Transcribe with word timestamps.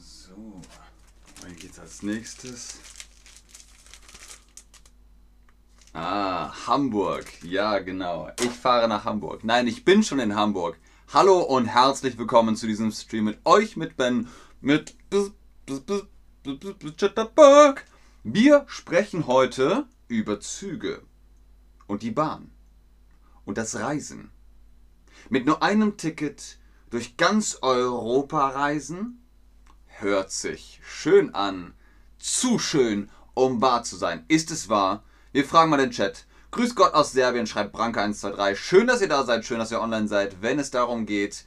So, 0.00 0.60
dann 1.42 1.56
geht's 1.56 1.78
als 1.80 2.02
nächstes. 2.02 2.78
Ah, 5.92 6.52
Hamburg. 6.68 7.26
Ja, 7.42 7.80
genau. 7.80 8.30
Ich 8.40 8.50
fahre 8.50 8.86
nach 8.86 9.04
Hamburg. 9.04 9.42
Nein, 9.42 9.66
ich 9.66 9.84
bin 9.84 10.04
schon 10.04 10.20
in 10.20 10.36
Hamburg. 10.36 10.78
Hallo 11.12 11.40
und 11.40 11.66
herzlich 11.66 12.16
willkommen 12.16 12.54
zu 12.54 12.68
diesem 12.68 12.92
Stream 12.92 13.24
mit 13.24 13.44
euch, 13.44 13.76
mit 13.76 13.96
Ben, 13.96 14.28
mit 14.60 14.94
Wir 18.22 18.64
sprechen 18.68 19.26
heute 19.26 19.86
über 20.06 20.38
Züge 20.38 21.02
und 21.88 22.02
die 22.02 22.12
Bahn 22.12 22.52
und 23.44 23.58
das 23.58 23.74
Reisen. 23.74 24.30
Mit 25.28 25.44
nur 25.44 25.64
einem 25.64 25.96
Ticket 25.96 26.58
durch 26.90 27.16
ganz 27.16 27.58
Europa 27.62 28.48
reisen? 28.50 29.24
Hört 30.00 30.30
sich 30.30 30.80
schön 30.84 31.34
an. 31.34 31.74
Zu 32.20 32.60
schön, 32.60 33.10
um 33.34 33.60
wahr 33.60 33.82
zu 33.82 33.96
sein. 33.96 34.24
Ist 34.28 34.52
es 34.52 34.68
wahr? 34.68 35.02
Wir 35.32 35.44
fragen 35.44 35.70
mal 35.70 35.78
den 35.78 35.90
Chat. 35.90 36.24
Grüß 36.52 36.76
Gott 36.76 36.94
aus 36.94 37.10
Serbien, 37.10 37.48
schreibt 37.48 37.74
Branka123. 37.74 38.54
Schön, 38.54 38.86
dass 38.86 39.00
ihr 39.00 39.08
da 39.08 39.24
seid, 39.24 39.44
schön, 39.44 39.58
dass 39.58 39.72
ihr 39.72 39.80
online 39.80 40.06
seid, 40.06 40.40
wenn 40.40 40.60
es 40.60 40.70
darum 40.70 41.04
geht, 41.04 41.44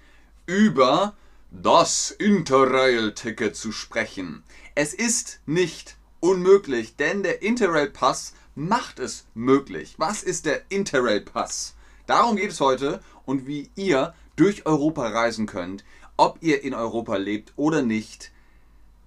über 0.47 1.15
das 1.49 2.11
Interrail-Ticket 2.11 3.55
zu 3.55 3.71
sprechen. 3.71 4.43
Es 4.75 4.93
ist 4.93 5.39
nicht 5.45 5.95
unmöglich, 6.19 6.97
denn 6.97 7.23
der 7.23 7.41
Interrail-Pass 7.41 8.33
macht 8.55 8.99
es 8.99 9.27
möglich. 9.33 9.95
Was 9.97 10.23
ist 10.23 10.45
der 10.45 10.69
Interrail-Pass? 10.69 11.75
Darum 12.05 12.35
geht 12.35 12.51
es 12.51 12.59
heute 12.59 12.99
und 13.23 13.47
wie 13.47 13.71
ihr 13.75 14.13
durch 14.35 14.65
Europa 14.65 15.07
reisen 15.07 15.45
könnt, 15.45 15.85
ob 16.17 16.39
ihr 16.41 16.65
in 16.65 16.73
Europa 16.73 17.15
lebt 17.15 17.53
oder 17.55 17.81
nicht. 17.81 18.33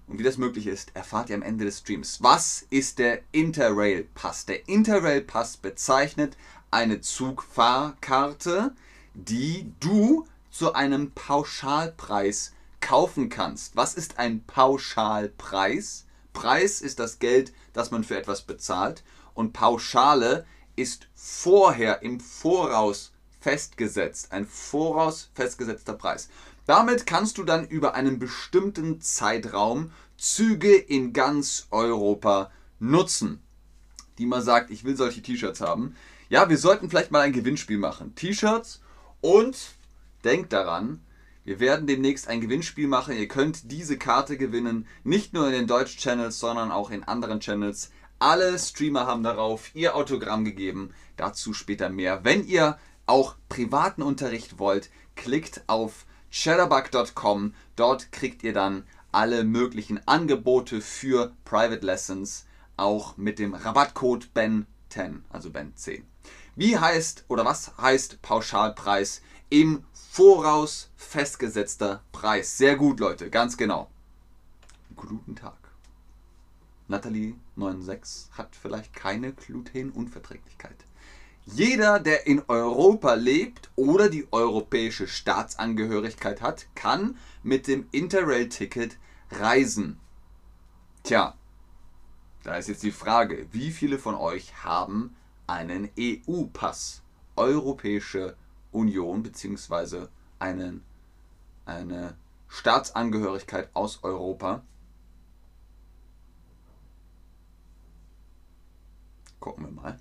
Und 0.07 0.19
wie 0.19 0.23
das 0.23 0.37
möglich 0.37 0.67
ist, 0.67 0.95
erfahrt 0.95 1.29
ihr 1.29 1.35
am 1.35 1.41
Ende 1.41 1.65
des 1.65 1.79
Streams. 1.79 2.21
Was 2.21 2.65
ist 2.69 2.99
der 2.99 3.21
Interrail 3.31 4.07
Pass? 4.13 4.45
Der 4.45 4.67
Interrail 4.67 5.21
Pass 5.21 5.57
bezeichnet 5.57 6.37
eine 6.69 7.01
Zugfahrkarte, 7.01 8.75
die 9.13 9.71
du 9.79 10.27
zu 10.51 10.73
einem 10.73 11.11
Pauschalpreis 11.11 12.53
kaufen 12.81 13.29
kannst. 13.29 13.75
Was 13.75 13.95
ist 13.95 14.19
ein 14.19 14.43
Pauschalpreis? 14.45 16.05
Preis 16.33 16.81
ist 16.81 16.99
das 16.99 17.19
Geld, 17.19 17.53
das 17.73 17.91
man 17.91 18.03
für 18.03 18.17
etwas 18.17 18.43
bezahlt 18.43 19.03
und 19.33 19.53
Pauschale 19.53 20.45
ist 20.75 21.07
vorher 21.15 22.01
im 22.01 22.19
Voraus 22.19 23.11
festgesetzt, 23.39 24.31
ein 24.31 24.45
voraus 24.45 25.29
festgesetzter 25.33 25.93
Preis. 25.93 26.29
Damit 26.65 27.05
kannst 27.05 27.37
du 27.37 27.43
dann 27.43 27.67
über 27.67 27.93
einen 27.93 28.19
bestimmten 28.19 29.01
Zeitraum 29.01 29.91
Züge 30.17 30.75
in 30.75 31.13
ganz 31.13 31.67
Europa 31.71 32.51
nutzen. 32.79 33.41
Die 34.17 34.25
mal 34.25 34.41
sagt, 34.41 34.71
ich 34.71 34.83
will 34.83 34.95
solche 34.95 35.21
T-Shirts 35.21 35.61
haben. 35.61 35.95
Ja, 36.29 36.49
wir 36.49 36.57
sollten 36.57 36.89
vielleicht 36.89 37.11
mal 37.11 37.21
ein 37.21 37.33
Gewinnspiel 37.33 37.77
machen. 37.77 38.15
T-Shirts 38.15 38.81
und 39.21 39.57
denkt 40.23 40.53
daran, 40.53 41.01
wir 41.43 41.59
werden 41.59 41.85
demnächst 41.85 42.27
ein 42.27 42.41
Gewinnspiel 42.41 42.87
machen. 42.87 43.15
Ihr 43.15 43.27
könnt 43.27 43.71
diese 43.71 43.99
Karte 43.99 44.35
gewinnen, 44.35 44.87
nicht 45.03 45.33
nur 45.33 45.45
in 45.45 45.53
den 45.53 45.67
Deutsch-Channels, 45.67 46.39
sondern 46.39 46.71
auch 46.71 46.89
in 46.89 47.03
anderen 47.03 47.39
Channels. 47.39 47.91
Alle 48.17 48.57
Streamer 48.57 49.05
haben 49.05 49.21
darauf 49.21 49.69
ihr 49.75 49.95
Autogramm 49.95 50.45
gegeben. 50.45 50.91
Dazu 51.17 51.53
später 51.53 51.89
mehr. 51.89 52.23
Wenn 52.23 52.47
ihr 52.47 52.79
auch 53.05 53.35
privaten 53.49 54.01
Unterricht 54.01 54.57
wollt, 54.57 54.89
klickt 55.15 55.63
auf 55.67 56.05
chatterbug.com. 56.35 57.53
Dort 57.77 58.11
kriegt 58.11 58.43
ihr 58.43 58.53
dann 58.53 58.83
alle 59.11 59.45
möglichen 59.45 60.05
Angebote 60.05 60.81
für 60.81 61.33
Private 61.45 61.85
Lessons, 61.85 62.45
auch 62.75 63.15
mit 63.15 63.39
dem 63.39 63.53
Rabattcode 63.53 64.27
BEN10, 64.35 65.21
also 65.29 65.49
BEN10. 65.49 66.03
Wie 66.57 66.77
heißt 66.77 67.23
oder 67.29 67.45
was 67.45 67.77
heißt 67.77 68.21
Pauschalpreis? 68.21 69.21
Im 69.49 69.85
Voraus 69.93 70.89
festgesetzter 70.97 72.01
Preis. 72.11 72.57
Sehr 72.57 72.75
gut, 72.75 72.99
Leute, 72.99 73.29
ganz 73.29 73.55
genau. 73.55 73.89
Guten 74.95 75.35
Tag. 75.35 75.57
Nathalie96 76.89 78.31
hat 78.31 78.55
vielleicht 78.55 78.93
keine 78.93 79.31
Glutenunverträglichkeit. 79.31 80.75
Jeder, 81.47 81.99
der 81.99 82.25
in 82.25 82.41
Europa 82.47 83.13
lebt 83.13 83.69
oder 83.75 84.09
die 84.09 84.27
europäische 84.31 85.07
Staatsangehörigkeit 85.07 86.41
hat, 86.41 86.65
kann 86.73 87.17
mit 87.43 87.67
dem 87.67 87.87
Interrail-Ticket 87.91 88.97
reisen. 89.29 89.99
Tja, 91.03 91.37
da 92.43 92.55
ist 92.55 92.67
jetzt 92.67 92.81
die 92.81 92.91
Frage, 92.91 93.47
wie 93.51 93.69
viele 93.71 93.99
von 93.99 94.15
euch 94.15 94.63
haben 94.63 95.15
einen 95.45 95.89
EU-Pass, 95.99 97.03
Europäische 97.35 98.35
Union 98.71 99.21
bzw. 99.21 100.07
eine 100.39 100.81
Staatsangehörigkeit 102.47 103.69
aus 103.75 104.03
Europa? 104.03 104.63
Gucken 109.39 109.65
wir 109.65 109.71
mal. 109.71 109.99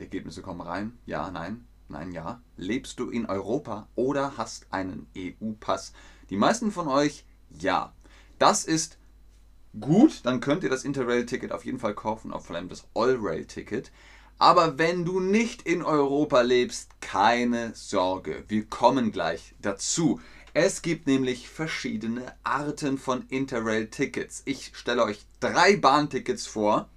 Die 0.00 0.04
Ergebnisse 0.04 0.40
kommen 0.40 0.62
rein. 0.62 0.98
Ja, 1.04 1.30
nein, 1.30 1.66
nein, 1.88 2.10
ja. 2.10 2.40
Lebst 2.56 2.98
du 2.98 3.10
in 3.10 3.26
Europa 3.26 3.86
oder 3.96 4.38
hast 4.38 4.66
einen 4.72 5.06
EU-Pass? 5.14 5.92
Die 6.30 6.38
meisten 6.38 6.72
von 6.72 6.88
euch 6.88 7.26
ja. 7.50 7.92
Das 8.38 8.64
ist 8.64 8.96
gut, 9.78 10.24
dann 10.24 10.40
könnt 10.40 10.64
ihr 10.64 10.70
das 10.70 10.84
Interrail-Ticket 10.84 11.52
auf 11.52 11.66
jeden 11.66 11.78
Fall 11.78 11.92
kaufen, 11.92 12.32
auch 12.32 12.40
vor 12.40 12.56
allem 12.56 12.70
das 12.70 12.88
All-Rail-Ticket. 12.94 13.92
Aber 14.38 14.78
wenn 14.78 15.04
du 15.04 15.20
nicht 15.20 15.66
in 15.66 15.82
Europa 15.82 16.40
lebst, 16.40 16.98
keine 17.02 17.74
Sorge, 17.74 18.44
wir 18.48 18.64
kommen 18.64 19.12
gleich 19.12 19.54
dazu. 19.60 20.18
Es 20.54 20.80
gibt 20.80 21.06
nämlich 21.06 21.50
verschiedene 21.50 22.34
Arten 22.42 22.96
von 22.96 23.26
Interrail-Tickets. 23.28 24.44
Ich 24.46 24.72
stelle 24.74 25.04
euch 25.04 25.26
drei 25.40 25.76
Bahntickets 25.76 26.46
vor 26.46 26.88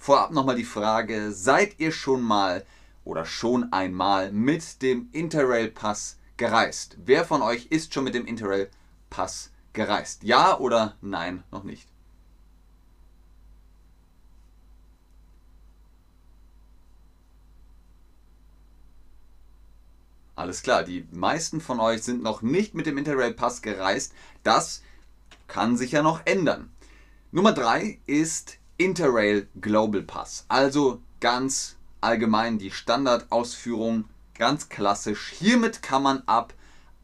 Vorab 0.00 0.30
nochmal 0.30 0.56
die 0.56 0.64
Frage, 0.64 1.30
seid 1.30 1.78
ihr 1.78 1.92
schon 1.92 2.22
mal 2.22 2.64
oder 3.04 3.26
schon 3.26 3.70
einmal 3.70 4.32
mit 4.32 4.80
dem 4.80 5.10
Interrail 5.12 5.68
Pass 5.68 6.18
gereist? 6.38 6.96
Wer 7.04 7.26
von 7.26 7.42
euch 7.42 7.66
ist 7.66 7.92
schon 7.92 8.04
mit 8.04 8.14
dem 8.14 8.24
Interrail 8.24 8.70
Pass 9.10 9.50
gereist? 9.74 10.22
Ja 10.22 10.58
oder 10.58 10.96
nein, 11.02 11.44
noch 11.50 11.64
nicht? 11.64 11.86
Alles 20.34 20.62
klar, 20.62 20.82
die 20.82 21.06
meisten 21.10 21.60
von 21.60 21.78
euch 21.78 22.02
sind 22.02 22.22
noch 22.22 22.40
nicht 22.40 22.74
mit 22.74 22.86
dem 22.86 22.96
Interrail 22.96 23.34
Pass 23.34 23.60
gereist. 23.60 24.14
Das 24.44 24.82
kann 25.46 25.76
sich 25.76 25.92
ja 25.92 26.02
noch 26.02 26.22
ändern. 26.24 26.72
Nummer 27.32 27.52
3 27.52 28.00
ist 28.06 28.59
Interrail 28.80 29.46
Global 29.60 30.00
Pass. 30.00 30.46
Also 30.48 31.02
ganz 31.20 31.76
allgemein 32.00 32.56
die 32.56 32.70
Standardausführung, 32.70 34.06
ganz 34.34 34.70
klassisch. 34.70 35.34
Hiermit 35.38 35.82
kann 35.82 36.02
man 36.02 36.22
ab 36.24 36.54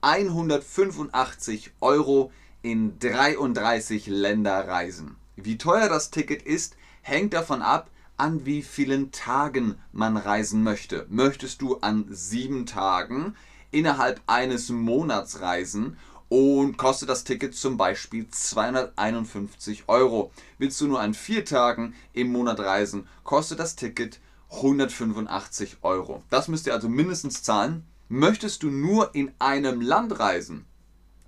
185 0.01 1.73
Euro 1.83 2.33
in 2.63 2.99
33 2.99 4.07
Länder 4.07 4.67
reisen. 4.67 5.17
Wie 5.37 5.59
teuer 5.59 5.91
das 5.91 6.11
Ticket 6.11 6.41
ist, 6.41 6.79
hängt 7.03 7.35
davon 7.35 7.61
ab, 7.61 7.91
an 8.17 8.47
wie 8.47 8.63
vielen 8.63 9.13
Tagen 9.13 9.75
man 9.93 10.17
reisen 10.17 10.63
möchte. 10.63 11.05
Möchtest 11.11 11.61
du 11.61 11.81
an 11.81 12.07
sieben 12.09 12.65
Tagen 12.65 13.37
innerhalb 13.71 14.23
eines 14.27 14.71
Monats 14.71 15.43
reisen 15.43 15.99
und 16.29 16.77
kostet 16.77 17.09
das 17.09 17.25
Ticket 17.25 17.55
zum 17.55 17.77
Beispiel 17.77 18.29
251 18.29 19.85
Euro. 19.89 20.33
Willst 20.59 20.81
du 20.81 20.87
nur 20.87 21.01
an 21.01 21.15
vier 21.15 21.45
Tagen 21.45 21.95
im 22.13 22.33
Monat 22.33 22.61
reisen, 22.61 23.07
kostet 23.25 23.61
das 23.61 23.77
Ticket 23.77 24.21
185 24.51 25.79
Euro. 25.83 26.23
Das 26.31 26.49
müsst 26.49 26.67
ihr 26.67 26.75
also 26.75 26.89
mindestens 26.89 27.43
zahlen. 27.43 27.87
Möchtest 28.09 28.63
du 28.63 28.71
nur 28.71 29.15
in 29.15 29.33
einem 29.39 29.81
Land 29.81 30.19
reisen, 30.19 30.65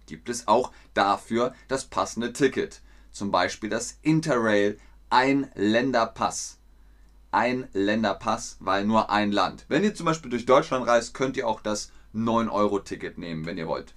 gibt 0.07 0.29
es 0.29 0.47
auch 0.47 0.73
dafür 0.95 1.55
das 1.67 1.85
passende 1.85 2.33
Ticket. 2.33 2.81
Zum 3.11 3.31
Beispiel 3.31 3.69
das 3.69 3.99
Interrail 4.03 4.79
ein 5.11 5.51
Länderpass. 5.55 6.59
Ein 7.31 7.69
Länderpass, 7.73 8.57
weil 8.61 8.85
nur 8.85 9.11
ein 9.11 9.33
Land. 9.33 9.67
Wenn 9.69 9.85
ihr 9.85 9.95
zum 9.95 10.07
Beispiel 10.07 10.31
durch 10.31 10.47
Deutschland 10.47 10.87
reist, 10.87 11.15
könnt 11.15 11.37
ihr 11.37 11.47
auch 11.47 11.61
das 11.61 11.91
9-Euro-Ticket 12.15 13.19
nehmen, 13.19 13.45
wenn 13.45 13.59
ihr 13.59 13.69
wollt. 13.69 13.95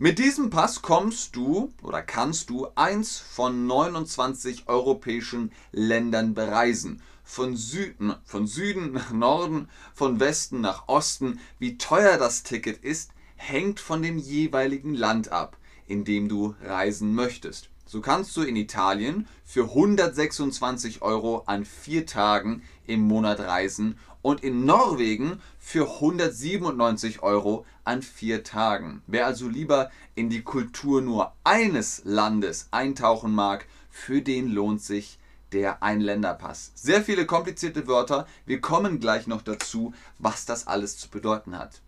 Mit 0.00 0.20
diesem 0.20 0.48
Pass 0.48 0.80
kommst 0.80 1.34
du 1.34 1.72
oder 1.82 2.02
kannst 2.02 2.50
du 2.50 2.68
eins 2.76 3.18
von 3.18 3.66
29 3.66 4.68
europäischen 4.68 5.50
Ländern 5.72 6.34
bereisen. 6.34 7.02
Von 7.24 7.56
Süden, 7.56 8.14
von 8.24 8.46
Süden 8.46 8.92
nach 8.92 9.10
Norden, 9.10 9.68
von 9.92 10.20
Westen 10.20 10.60
nach 10.60 10.86
Osten. 10.86 11.40
Wie 11.58 11.78
teuer 11.78 12.16
das 12.16 12.44
Ticket 12.44 12.84
ist, 12.84 13.10
hängt 13.34 13.80
von 13.80 14.00
dem 14.00 14.18
jeweiligen 14.18 14.94
Land 14.94 15.32
ab. 15.32 15.56
in 15.88 16.04
dem 16.04 16.28
du 16.28 16.54
reisen 16.62 17.14
möchtest. 17.14 17.70
So 17.86 18.02
kannst 18.02 18.36
du 18.36 18.42
in 18.42 18.54
Italien 18.54 19.26
für 19.44 19.64
126 19.64 21.00
Euro 21.00 21.42
an 21.46 21.64
vier 21.64 22.04
Tagen 22.04 22.62
im 22.86 23.00
Monat 23.00 23.40
reisen 23.40 23.98
und 24.20 24.44
in 24.44 24.66
Norwegen 24.66 25.40
für 25.58 25.90
197 25.94 27.22
Euro 27.22 27.64
an 27.88 28.02
vier 28.02 28.44
Tagen. 28.44 29.02
Wer 29.06 29.24
also 29.24 29.48
lieber 29.48 29.90
in 30.14 30.28
die 30.28 30.42
Kultur 30.42 31.00
nur 31.00 31.32
eines 31.42 32.02
Landes 32.04 32.68
eintauchen 32.70 33.34
mag, 33.34 33.64
für 33.90 34.20
den 34.20 34.48
lohnt 34.48 34.82
sich 34.82 35.18
der 35.52 35.82
Einländerpass. 35.82 36.72
Sehr 36.74 37.02
viele 37.02 37.24
komplizierte 37.24 37.86
Wörter. 37.86 38.26
Wir 38.44 38.60
kommen 38.60 39.00
gleich 39.00 39.26
noch 39.26 39.40
dazu, 39.40 39.94
was 40.18 40.44
das 40.44 40.66
alles 40.66 40.98
zu 40.98 41.08
bedeuten 41.08 41.58
hat. 41.58 41.80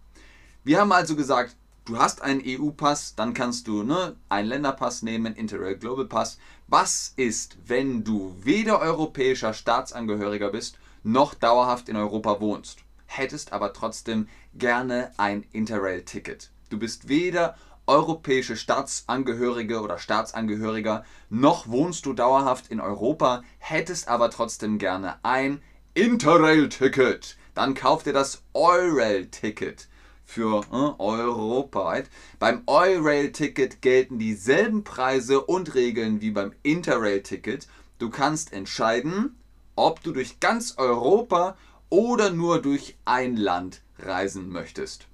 Wir 0.64 0.80
haben 0.80 0.92
also 0.92 1.16
gesagt, 1.16 1.54
du 1.84 1.98
hast 1.98 2.22
einen 2.22 2.42
EU-Pass, 2.46 3.14
dann 3.14 3.34
kannst 3.34 3.68
du 3.68 3.82
ne, 3.82 4.16
einen 4.30 4.48
Länderpass 4.48 5.02
nehmen, 5.02 5.34
Interrail 5.34 5.76
Global 5.76 6.06
Pass. 6.06 6.38
Was 6.66 7.12
ist, 7.16 7.58
wenn 7.66 8.04
du 8.04 8.34
weder 8.40 8.80
europäischer 8.80 9.52
Staatsangehöriger 9.52 10.48
bist, 10.48 10.78
noch 11.02 11.34
dauerhaft 11.34 11.90
in 11.90 11.96
Europa 11.96 12.40
wohnst, 12.40 12.78
hättest 13.10 13.52
aber 13.52 13.72
trotzdem 13.72 14.28
gerne 14.54 15.10
ein 15.16 15.44
Interrail-Ticket? 15.52 16.50
Du 16.68 16.78
bist 16.78 17.08
weder 17.08 17.56
europäische 17.86 18.56
Staatsangehörige 18.56 19.80
oder 19.80 19.98
Staatsangehöriger, 19.98 21.04
noch 21.28 21.66
wohnst 21.66 22.06
du 22.06 22.12
dauerhaft 22.12 22.68
in 22.68 22.80
Europa, 22.80 23.42
hättest 23.58 24.06
aber 24.06 24.30
trotzdem 24.30 24.78
gerne 24.78 25.16
ein 25.24 25.60
Interrail-Ticket. 25.94 27.36
Dann 27.54 27.74
kauf 27.74 28.04
dir 28.04 28.12
das 28.12 28.44
Eurail-Ticket 28.54 29.88
für 30.24 30.60
äh, 30.70 31.02
europaweit. 31.02 32.08
Beim 32.38 32.62
Eurail-Ticket 32.66 33.82
gelten 33.82 34.20
dieselben 34.20 34.84
Preise 34.84 35.40
und 35.40 35.74
Regeln 35.74 36.20
wie 36.20 36.30
beim 36.30 36.52
Interrail-Ticket. 36.62 37.66
Du 37.98 38.08
kannst 38.08 38.52
entscheiden, 38.52 39.36
ob 39.74 40.00
du 40.04 40.12
durch 40.12 40.38
ganz 40.38 40.78
Europa 40.78 41.56
oder 41.90 42.30
nur 42.30 42.62
durch 42.62 42.96
ein 43.04 43.36
Land 43.36 43.82
reisen 43.98 44.48
möchtest. 44.48 45.06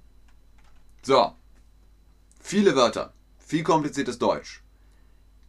So, 1.01 1.33
viele 2.39 2.75
Wörter, 2.75 3.13
viel 3.39 3.63
kompliziertes 3.63 4.19
Deutsch. 4.19 4.61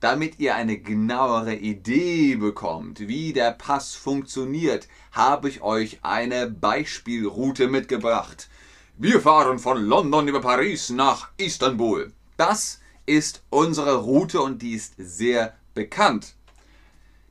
Damit 0.00 0.38
ihr 0.38 0.54
eine 0.54 0.78
genauere 0.78 1.56
Idee 1.56 2.36
bekommt, 2.36 3.00
wie 3.00 3.32
der 3.32 3.50
Pass 3.50 3.94
funktioniert, 3.94 4.86
habe 5.10 5.48
ich 5.48 5.60
euch 5.60 5.98
eine 6.02 6.48
Beispielroute 6.48 7.66
mitgebracht. 7.66 8.48
Wir 8.96 9.20
fahren 9.20 9.58
von 9.58 9.82
London 9.84 10.28
über 10.28 10.40
Paris 10.40 10.90
nach 10.90 11.30
Istanbul. 11.36 12.12
Das 12.36 12.80
ist 13.06 13.42
unsere 13.50 13.96
Route 13.96 14.40
und 14.40 14.62
die 14.62 14.74
ist 14.74 14.94
sehr 14.98 15.56
bekannt. 15.74 16.36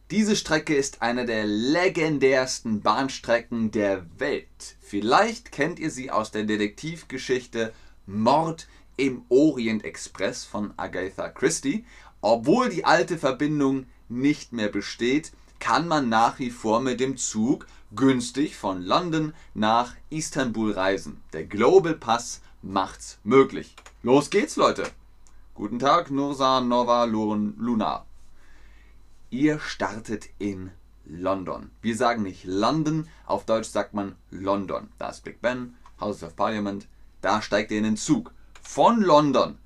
Diese 0.10 0.38
Strecke 0.38 0.74
ist 0.74 1.02
eine 1.02 1.26
der 1.26 1.46
legendärsten 1.46 2.80
Bahnstrecken 2.80 3.72
der 3.72 4.06
Welt. 4.18 4.78
Vielleicht 4.80 5.52
kennt 5.52 5.80
ihr 5.80 5.92
sie 5.92 6.12
aus 6.12 6.32
der 6.32 6.44
Detektivgeschichte 6.44 7.74
Mord 8.06 8.70
im 8.96 9.24
Orient 9.28 9.84
Express 9.84 10.46
von 10.46 10.74
Agatha 10.78 11.28
Christie. 11.28 11.84
Obwohl 12.22 12.70
die 12.70 12.86
alte 12.86 13.18
Verbindung 13.18 13.86
nicht 14.08 14.54
mehr 14.54 14.70
besteht, 14.70 15.34
kann 15.60 15.90
man 15.90 16.08
nach 16.08 16.40
wie 16.40 16.52
vor 16.52 16.80
mit 16.80 17.02
dem 17.02 17.18
Zug 17.18 17.68
günstig 17.94 18.56
von 18.56 18.82
London 18.84 19.34
nach 19.56 19.94
Istanbul 20.10 20.72
reisen. 20.72 21.22
Der 21.34 21.44
Global 21.44 21.96
Pass 21.96 22.40
macht's 22.62 23.20
möglich. 23.26 23.76
Los 24.04 24.30
geht's, 24.30 24.56
Leute! 24.56 24.90
Guten 25.54 25.80
Tag, 25.80 26.12
Nursa 26.12 26.62
Nova 26.62 27.04
Luna. 27.04 28.06
Ihr 29.30 29.60
startet 29.60 30.30
in 30.40 30.72
London. 31.04 31.72
Wir 31.82 31.98
sagen 31.98 32.24
nicht 32.24 32.46
London, 32.46 33.10
auf 33.26 33.46
Deutsch 33.46 33.68
sagt 33.68 33.94
man 33.94 34.16
London. 34.30 34.90
Da 34.98 35.10
ist 35.10 35.26
Big 35.26 35.42
Ben, 35.42 35.76
House 36.00 36.24
of 36.24 36.38
Parliament. 36.38 36.88
Da 37.20 37.42
steigt 37.42 37.72
ihr 37.72 37.80
in 37.80 37.84
den 37.84 37.98
Zug. 37.98 38.34
Von 38.62 39.02
London 39.02 39.58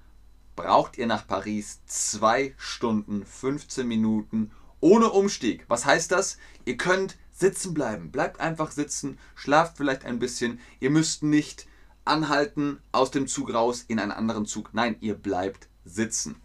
braucht 0.55 0.97
ihr 0.97 1.05
nach 1.05 1.27
Paris 1.27 1.81
2 1.85 2.55
Stunden 2.57 3.23
15 3.23 3.87
Minuten 3.87 4.49
ohne 4.79 5.11
Umstieg. 5.11 5.65
Was 5.67 5.85
heißt 5.85 6.11
das? 6.11 6.39
Ihr 6.65 6.77
könnt 6.77 7.17
sitzen 7.31 7.75
bleiben. 7.75 8.11
Bleibt 8.11 8.39
einfach 8.39 8.71
sitzen, 8.71 9.19
schlaft 9.35 9.77
vielleicht 9.77 10.05
ein 10.05 10.17
bisschen. 10.17 10.59
Ihr 10.79 10.89
müsst 10.89 11.21
nicht 11.21 11.67
anhalten, 12.03 12.79
aus 12.91 13.11
dem 13.11 13.27
Zug 13.27 13.53
raus, 13.53 13.85
in 13.87 13.99
einen 13.99 14.11
anderen 14.11 14.47
Zug. 14.47 14.71
Nein, 14.73 14.95
ihr 15.01 15.13
bleibt 15.13 15.67
sitzen. 15.85 16.41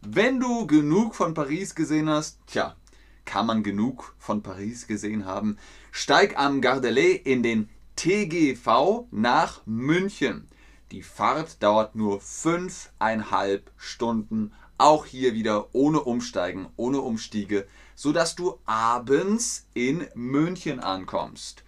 Wenn 0.00 0.38
du 0.38 0.66
genug 0.66 1.16
von 1.16 1.34
Paris 1.34 1.74
gesehen 1.74 2.08
hast, 2.08 2.38
tja, 2.46 2.76
kann 3.24 3.46
man 3.46 3.64
genug 3.64 4.14
von 4.18 4.42
Paris 4.42 4.86
gesehen 4.86 5.24
haben, 5.24 5.58
steig 5.90 6.38
am 6.38 6.60
Gardelet 6.60 7.26
in 7.26 7.42
den 7.42 7.68
TGV 7.96 9.08
nach 9.10 9.60
München. 9.66 10.46
Die 10.92 11.02
Fahrt 11.02 11.62
dauert 11.62 11.96
nur 11.96 12.20
fünfeinhalb 12.20 13.72
Stunden 13.76 14.52
auch 14.78 15.04
hier 15.04 15.34
wieder 15.34 15.74
ohne 15.74 16.00
Umsteigen, 16.00 16.68
ohne 16.76 17.00
Umstiege, 17.00 17.66
sodass 17.96 18.36
du 18.36 18.60
abends 18.64 19.66
in 19.74 20.06
München 20.14 20.78
ankommst. 20.78 21.64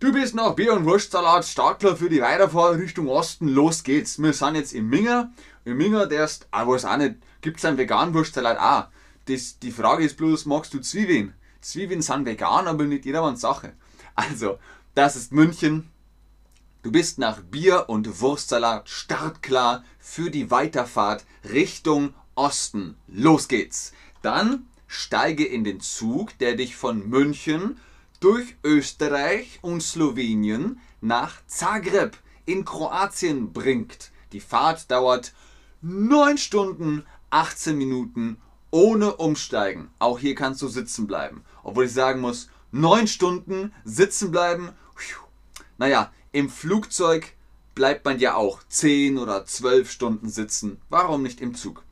Du 0.00 0.12
bist 0.12 0.34
nach 0.34 0.54
Bier 0.54 0.74
und 0.74 0.84
Wurstsalat 0.84 1.44
startklar 1.44 1.96
für 1.96 2.08
die 2.08 2.20
Weiterfahrt 2.20 2.78
Richtung 2.78 3.08
Osten. 3.08 3.48
Los 3.48 3.82
geht's. 3.82 4.20
Wir 4.22 4.32
sind 4.32 4.54
jetzt 4.54 4.72
im 4.72 4.88
Minger. 4.88 5.32
Im 5.68 5.76
Minger, 5.76 6.06
der 6.06 6.24
ist, 6.24 6.48
ah, 6.50 6.66
weiß 6.66 6.86
auch 6.86 6.96
nicht, 6.96 7.16
gibt 7.42 7.58
es 7.58 7.64
einen 7.66 7.76
veganen 7.76 8.14
Wurstsalat 8.14 8.58
auch. 8.58 8.88
Das, 9.26 9.58
die 9.58 9.70
Frage 9.70 10.02
ist 10.02 10.16
bloß, 10.16 10.46
magst 10.46 10.72
du 10.72 10.80
Zwiebeln? 10.80 11.34
Zwiebeln 11.60 12.00
sind 12.00 12.24
vegan, 12.24 12.66
aber 12.66 12.84
nicht 12.84 13.04
jedermanns 13.04 13.42
Sache. 13.42 13.74
Also, 14.14 14.58
das 14.94 15.14
ist 15.14 15.30
München. 15.30 15.90
Du 16.82 16.90
bist 16.90 17.18
nach 17.18 17.42
Bier 17.42 17.84
und 17.88 18.22
Wurstsalat 18.22 18.88
startklar 18.88 19.84
für 19.98 20.30
die 20.30 20.50
Weiterfahrt 20.50 21.26
Richtung 21.44 22.14
Osten. 22.34 22.96
Los 23.06 23.46
geht's. 23.48 23.92
Dann 24.22 24.66
steige 24.86 25.44
in 25.44 25.64
den 25.64 25.80
Zug, 25.80 26.38
der 26.38 26.54
dich 26.54 26.76
von 26.76 27.06
München 27.06 27.78
durch 28.20 28.56
Österreich 28.64 29.58
und 29.60 29.82
Slowenien 29.82 30.80
nach 31.02 31.34
Zagreb 31.46 32.16
in 32.46 32.64
Kroatien 32.64 33.52
bringt. 33.52 34.12
Die 34.32 34.40
Fahrt 34.40 34.90
dauert 34.90 35.34
9 35.80 36.38
Stunden 36.38 37.04
18 37.30 37.78
Minuten 37.78 38.38
ohne 38.70 39.14
Umsteigen. 39.16 39.90
Auch 39.98 40.18
hier 40.18 40.34
kannst 40.34 40.60
du 40.60 40.68
sitzen 40.68 41.06
bleiben. 41.06 41.44
Obwohl 41.62 41.84
ich 41.84 41.92
sagen 41.92 42.20
muss, 42.20 42.48
9 42.72 43.06
Stunden 43.06 43.72
sitzen 43.84 44.30
bleiben. 44.30 44.70
Naja, 45.78 46.12
im 46.32 46.50
Flugzeug 46.50 47.32
bleibt 47.74 48.04
man 48.04 48.18
ja 48.18 48.34
auch 48.34 48.60
10 48.68 49.18
oder 49.18 49.46
12 49.46 49.90
Stunden 49.90 50.28
sitzen. 50.28 50.80
Warum 50.88 51.22
nicht 51.22 51.40
im 51.40 51.54
Zug? 51.54 51.84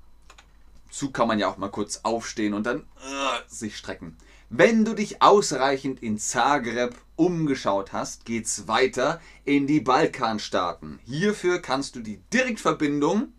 Im 0.86 0.90
Zug 0.90 1.14
kann 1.14 1.28
man 1.28 1.38
ja 1.38 1.48
auch 1.48 1.56
mal 1.56 1.70
kurz 1.70 2.00
aufstehen 2.02 2.54
und 2.54 2.66
dann 2.66 2.80
uh, 2.80 3.38
sich 3.46 3.76
strecken. 3.76 4.16
Wenn 4.48 4.84
du 4.84 4.94
dich 4.94 5.22
ausreichend 5.22 6.02
in 6.02 6.18
Zagreb 6.18 6.96
umgeschaut 7.16 7.92
hast, 7.92 8.24
geht's 8.24 8.68
weiter 8.68 9.20
in 9.44 9.66
die 9.66 9.80
Balkanstaaten. 9.80 10.98
Hierfür 11.04 11.60
kannst 11.60 11.96
du 11.96 12.00
die 12.00 12.20
Direktverbindung 12.32 13.32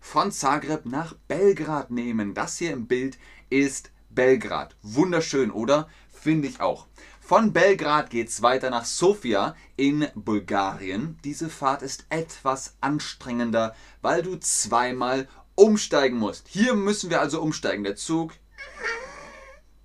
von 0.00 0.32
Zagreb 0.32 0.86
nach 0.86 1.14
Belgrad 1.28 1.90
nehmen. 1.90 2.34
Das 2.34 2.58
hier 2.58 2.72
im 2.72 2.86
Bild 2.86 3.18
ist 3.50 3.92
Belgrad. 4.08 4.74
Wunderschön, 4.82 5.50
oder? 5.50 5.88
Finde 6.12 6.48
ich 6.48 6.60
auch. 6.60 6.86
Von 7.20 7.52
Belgrad 7.52 8.10
geht 8.10 8.28
es 8.28 8.42
weiter 8.42 8.70
nach 8.70 8.84
Sofia 8.84 9.54
in 9.76 10.08
Bulgarien. 10.16 11.16
Diese 11.22 11.48
Fahrt 11.48 11.82
ist 11.82 12.06
etwas 12.08 12.74
anstrengender, 12.80 13.76
weil 14.02 14.22
du 14.22 14.36
zweimal 14.36 15.28
umsteigen 15.54 16.18
musst. 16.18 16.48
Hier 16.48 16.74
müssen 16.74 17.08
wir 17.08 17.20
also 17.20 17.40
umsteigen. 17.40 17.84
Der 17.84 17.94
Zug, 17.94 18.32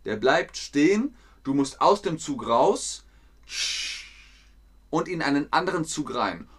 der 0.06 0.16
bleibt 0.16 0.58
stehen. 0.58 1.16
Du 1.44 1.54
musst 1.54 1.82
aus 1.82 2.02
dem 2.02 2.18
Zug 2.18 2.48
raus 2.48 3.06
und 4.90 5.08
in 5.08 5.22
einen 5.22 5.54
anderen 5.54 5.86
Zug 5.86 6.16
rein. 6.16 6.50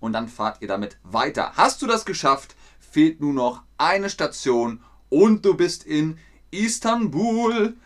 Und 0.00 0.14
dann 0.14 0.28
fahrt 0.28 0.62
ihr 0.62 0.68
damit 0.68 0.98
weiter. 1.02 1.52
Hast 1.56 1.82
du 1.82 1.86
das 1.86 2.04
geschafft, 2.04 2.56
fehlt 2.78 3.20
nur 3.20 3.32
noch 3.32 3.62
eine 3.78 4.10
Station 4.10 4.82
und 5.08 5.44
du 5.44 5.54
bist 5.54 5.84
in 5.84 6.18
Istanbul. 6.50 7.76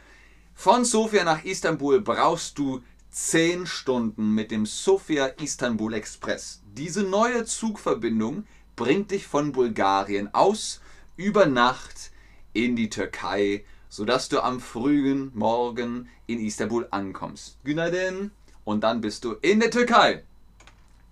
Von 0.54 0.84
Sofia 0.84 1.24
nach 1.24 1.44
Istanbul 1.44 2.00
brauchst 2.00 2.58
du 2.58 2.80
10 3.10 3.66
Stunden 3.66 4.30
mit 4.30 4.50
dem 4.50 4.66
Sofia 4.66 5.26
Istanbul 5.26 5.94
Express. 5.94 6.62
Diese 6.72 7.02
neue 7.02 7.44
Zugverbindung 7.44 8.44
bringt 8.76 9.10
dich 9.10 9.26
von 9.26 9.52
Bulgarien 9.52 10.32
aus 10.34 10.80
über 11.16 11.46
Nacht 11.46 12.10
in 12.52 12.76
die 12.76 12.88
Türkei, 12.88 13.64
sodass 13.88 14.28
du 14.28 14.40
am 14.40 14.60
frühen 14.60 15.30
Morgen 15.34 16.08
in 16.26 16.40
Istanbul 16.40 16.88
ankommst. 16.90 17.58
Günaydin. 17.64 18.30
Und 18.64 18.82
dann 18.82 19.00
bist 19.00 19.24
du 19.24 19.34
in 19.34 19.60
der 19.60 19.70
Türkei. 19.70 20.24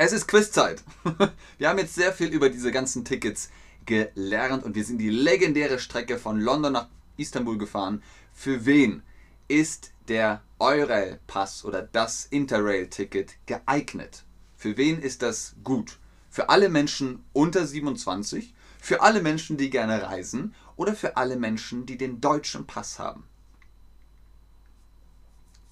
Es 0.04 0.10
ist 0.10 0.26
Quizzeit. 0.26 0.82
Wir 1.58 1.68
haben 1.68 1.78
jetzt 1.78 1.94
sehr 1.94 2.12
viel 2.12 2.26
über 2.30 2.50
diese 2.50 2.72
ganzen 2.72 3.04
Tickets 3.04 3.50
gelernt 3.86 4.64
und 4.64 4.74
wir 4.74 4.84
sind 4.84 4.98
die 4.98 5.10
legendäre 5.10 5.78
Strecke 5.78 6.18
von 6.18 6.40
London 6.40 6.72
nach 6.72 6.88
Istanbul 7.16 7.56
gefahren. 7.56 8.02
Für 8.32 8.66
wen 8.66 9.04
ist 9.46 9.92
der 10.08 10.42
Eurail-Pass 10.58 11.64
oder 11.64 11.82
das 11.82 12.26
Interrail-Ticket 12.26 13.36
geeignet? 13.46 14.24
Für 14.56 14.76
wen 14.76 15.00
ist 15.00 15.22
das 15.22 15.54
gut? 15.62 16.00
Für 16.30 16.48
alle 16.48 16.68
Menschen 16.68 17.24
unter 17.32 17.64
27, 17.64 18.56
für 18.80 19.02
alle 19.02 19.22
Menschen, 19.22 19.56
die 19.56 19.70
gerne 19.70 20.02
reisen 20.02 20.52
oder 20.74 20.96
für 20.96 21.16
alle 21.16 21.36
Menschen, 21.36 21.86
die 21.86 21.96
den 21.96 22.20
deutschen 22.20 22.66
Pass 22.66 22.98
haben? 22.98 23.22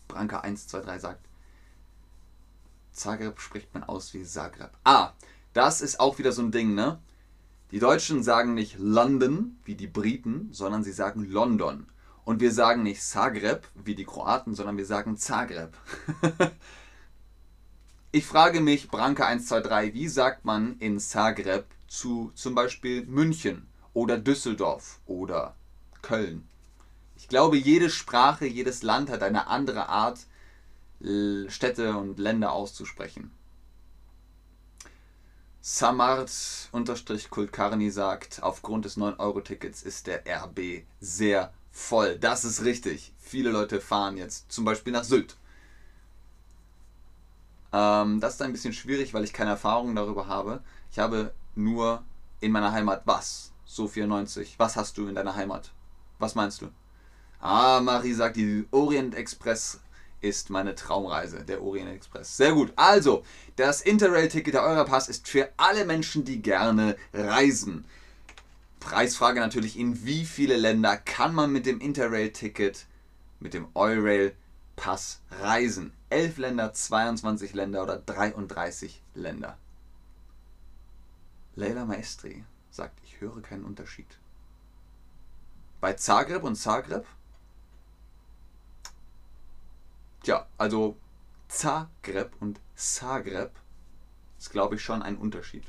Branka 0.07 0.39
123 0.39 1.03
sagt, 1.03 1.30
Zagreb 3.01 3.41
spricht 3.41 3.73
man 3.73 3.83
aus 3.83 4.13
wie 4.13 4.25
Zagreb. 4.25 4.71
Ah, 4.85 5.13
das 5.55 5.81
ist 5.81 5.99
auch 5.99 6.19
wieder 6.19 6.33
so 6.33 6.43
ein 6.43 6.53
Ding, 6.53 6.75
ne? 6.75 7.01
Die 7.71 7.79
Deutschen 7.79 8.23
sagen 8.23 8.53
nicht 8.55 8.79
London 8.79 9.59
wie 9.65 9.75
die 9.75 9.87
Briten, 9.87 10.49
sondern 10.53 10.85
sie 10.85 10.93
sagen 10.93 11.25
London. 11.25 11.87
Und 12.25 12.41
wir 12.41 12.53
sagen 12.53 12.83
nicht 12.83 13.03
Zagreb 13.03 13.67
wie 13.75 13.95
die 13.95 14.05
Kroaten, 14.05 14.55
sondern 14.55 14.77
wir 14.77 14.85
sagen 14.85 15.17
Zagreb. 15.17 15.77
ich 18.13 18.27
frage 18.27 18.61
mich, 18.61 18.89
Branke 18.89 19.25
123, 19.25 19.95
wie 19.95 20.09
sagt 20.09 20.45
man 20.45 20.77
in 20.79 21.01
Zagreb 21.01 21.67
zu 21.89 22.33
zum 22.35 22.55
Beispiel 22.55 23.07
München 23.07 23.67
oder 23.95 24.19
Düsseldorf 24.19 25.01
oder 25.07 25.55
Köln? 26.03 26.47
Ich 27.17 27.29
glaube, 27.29 27.57
jede 27.57 27.89
Sprache, 27.89 28.47
jedes 28.47 28.83
Land 28.83 29.09
hat 29.09 29.23
eine 29.23 29.47
andere 29.47 29.89
Art, 29.89 30.27
Städte 31.03 31.97
und 31.97 32.19
Länder 32.19 32.53
auszusprechen. 32.53 33.31
Samart-Kulkarni 35.63 37.91
sagt, 37.91 38.43
aufgrund 38.43 38.87
des 38.87 38.97
9-Euro-Tickets 38.97 39.83
ist 39.83 40.07
der 40.07 40.23
RB 40.27 40.85
sehr 41.01 41.53
voll. 41.71 42.19
Das 42.19 42.45
ist 42.45 42.65
richtig. 42.65 43.13
Viele 43.19 43.51
Leute 43.51 43.81
fahren 43.81 44.17
jetzt 44.17 44.51
zum 44.51 44.65
Beispiel 44.65 44.93
nach 44.93 45.05
Sylt. 45.05 45.37
Ähm, 47.73 48.21
das 48.21 48.35
ist 48.35 48.43
ein 48.43 48.53
bisschen 48.53 48.73
schwierig, 48.73 49.15
weil 49.15 49.25
ich 49.25 49.33
keine 49.33 49.51
Erfahrung 49.51 49.95
darüber 49.95 50.27
habe. 50.27 50.63
Ich 50.91 50.99
habe 50.99 51.33
nur 51.55 52.03
in 52.41 52.53
meiner 52.53 52.73
Heimat 52.73 53.03
was? 53.05 53.53
So 53.65 53.87
94. 53.87 54.57
Was 54.59 54.77
hast 54.77 54.99
du 54.99 55.07
in 55.07 55.15
deiner 55.15 55.37
Heimat? 55.37 55.71
Was 56.19 56.35
meinst 56.35 56.63
du? 56.63 56.69
Ah, 57.41 57.81
Marie 57.81 58.13
sagt, 58.13 58.37
die 58.37 58.67
Orient 58.71 59.15
Express 59.15 59.81
ist 60.21 60.51
meine 60.51 60.75
Traumreise, 60.75 61.45
der 61.45 61.63
Orient 61.63 61.91
Express. 61.91 62.37
Sehr 62.37 62.53
gut. 62.53 62.73
Also, 62.77 63.25
das 63.57 63.81
Interrail-Ticket 63.81 64.55
der 64.55 64.63
Europass 64.63 65.09
ist 65.09 65.29
für 65.29 65.51
alle 65.57 65.85
Menschen, 65.85 66.25
die 66.25 66.43
gerne 66.43 66.97
reisen. 67.13 67.85
Preisfrage 68.81 69.41
natürlich, 69.41 69.79
in 69.79 70.05
wie 70.05 70.25
viele 70.25 70.57
Länder 70.57 70.97
kann 70.97 71.35
man 71.35 71.53
mit 71.53 71.67
dem 71.67 71.81
Interrail-Ticket, 71.81 72.87
mit 73.41 73.55
dem 73.55 73.69
Eurail-Pass 73.75 75.21
reisen? 75.43 75.93
11 76.11 76.39
Länder, 76.39 76.73
22 76.73 77.55
Länder 77.55 77.83
oder 77.83 77.99
33 77.99 79.03
Länder? 79.15 79.57
Leila 81.57 81.85
Maestri 81.85 82.45
sagt, 82.71 82.99
ich 83.05 83.21
höre 83.21 83.43
keinen 83.43 83.65
Unterschied. 83.65 84.07
Bei 85.81 85.95
Zagreb 85.95 86.43
und 86.43 86.57
Zagreb 86.57 87.07
Tja, 90.23 90.47
also 90.59 90.97
Zagreb 91.49 92.33
und 92.41 92.61
Zagreb 92.75 93.53
ist, 94.39 94.51
glaube 94.51 94.77
ich, 94.77 94.83
schon 94.83 95.03
ein 95.03 95.17
Unterschied. 95.17 95.65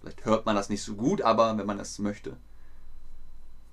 Vielleicht 0.00 0.24
hört 0.24 0.46
man 0.46 0.56
das 0.56 0.68
nicht 0.68 0.82
so 0.82 0.94
gut, 0.94 1.22
aber 1.22 1.56
wenn 1.56 1.66
man 1.66 1.78
das 1.78 1.98
möchte. 1.98 2.36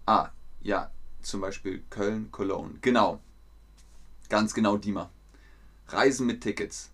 Ah, 0.06 0.30
ja, 0.62 0.92
zum 1.22 1.42
Beispiel 1.42 1.84
Köln, 1.89 2.32
Cologne. 2.32 2.75
Genau. 2.82 3.20
Ganz 4.30 4.53
genau, 4.53 4.77
Dima. 4.77 5.10
Reisen 5.88 6.27
mit 6.27 6.42
Tickets. 6.42 6.92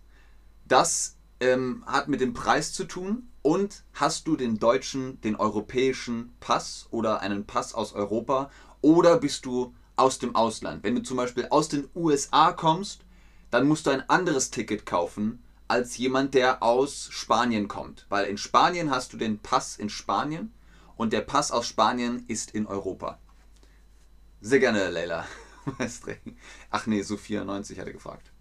Das 0.66 1.16
ähm, 1.40 1.82
hat 1.86 2.08
mit 2.08 2.20
dem 2.20 2.34
Preis 2.34 2.72
zu 2.72 2.84
tun. 2.84 3.26
Und 3.42 3.84
hast 3.94 4.26
du 4.26 4.36
den 4.36 4.58
deutschen, 4.58 5.20
den 5.22 5.36
europäischen 5.36 6.34
Pass 6.40 6.86
oder 6.90 7.20
einen 7.20 7.46
Pass 7.46 7.72
aus 7.72 7.94
Europa? 7.94 8.50
Oder 8.82 9.18
bist 9.18 9.46
du 9.46 9.74
aus 10.00 10.18
dem 10.18 10.34
Ausland. 10.34 10.82
Wenn 10.82 10.94
du 10.94 11.02
zum 11.02 11.16
Beispiel 11.16 11.46
aus 11.50 11.68
den 11.68 11.88
USA 11.94 12.52
kommst, 12.52 13.04
dann 13.50 13.68
musst 13.68 13.86
du 13.86 13.90
ein 13.90 14.08
anderes 14.08 14.50
Ticket 14.50 14.86
kaufen 14.86 15.42
als 15.68 15.96
jemand, 15.98 16.34
der 16.34 16.62
aus 16.62 17.08
Spanien 17.10 17.68
kommt. 17.68 18.06
Weil 18.08 18.26
in 18.26 18.38
Spanien 18.38 18.90
hast 18.90 19.12
du 19.12 19.16
den 19.16 19.38
Pass 19.38 19.76
in 19.76 19.88
Spanien 19.88 20.52
und 20.96 21.12
der 21.12 21.20
Pass 21.20 21.52
aus 21.52 21.66
Spanien 21.66 22.24
ist 22.26 22.50
in 22.50 22.66
Europa. 22.66 23.18
Sehr 24.40 24.58
gerne, 24.58 24.90
Leila. 24.90 25.26
Ach 26.70 26.86
nee, 26.86 27.02
so 27.02 27.16
94 27.16 27.78
hat 27.78 27.86
er 27.86 27.92
gefragt. 27.92 28.32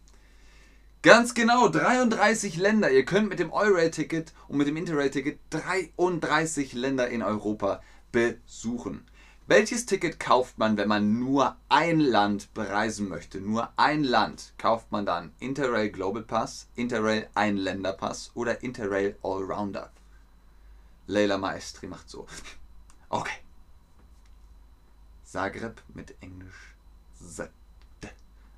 Ganz 1.02 1.34
genau, 1.34 1.70
33 1.70 2.58
Länder. 2.58 2.90
Ihr 2.90 3.06
könnt 3.06 3.30
mit 3.30 3.40
dem 3.40 3.52
Eurail-Ticket 3.52 4.34
und 4.48 4.58
mit 4.58 4.68
dem 4.68 4.78
Interrail-Ticket 4.78 5.40
33 5.50 6.74
Länder 6.74 7.10
in 7.10 7.22
Europa 7.22 7.82
besuchen. 8.12 9.09
Welches 9.50 9.88
Ticket 9.88 10.20
kauft 10.20 10.60
man, 10.60 10.78
wenn 10.78 10.88
man 10.88 11.18
nur 11.18 11.58
ein 11.70 12.00
Land 12.00 12.54
bereisen 12.54 13.10
möchte? 13.10 13.42
Nur 13.42 13.74
ein 13.78 14.04
Land. 14.04 14.54
Kauft 14.60 14.92
man 14.92 15.08
dann 15.08 15.34
Interrail 15.40 15.90
Global 15.90 16.22
Pass, 16.22 16.68
Interrail 16.76 17.28
Einländerpass 17.34 18.30
oder 18.36 18.62
Interrail 18.62 19.18
Allrounder? 19.24 19.92
Leila 21.08 21.40
Maestri 21.40 21.88
macht 21.88 22.08
so. 22.12 22.28
Okay. 23.12 23.40
Zagreb 25.24 25.82
mit 25.96 26.16
Englisch. 26.22 26.76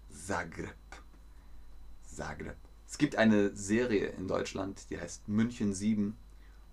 Zagreb. 0.10 0.76
Zagreb. 2.04 2.58
Es 2.86 2.98
gibt 2.98 3.16
eine 3.16 3.56
Serie 3.56 4.08
in 4.08 4.28
Deutschland, 4.28 4.90
die 4.90 5.00
heißt 5.00 5.30
München 5.30 5.74
7 5.74 6.18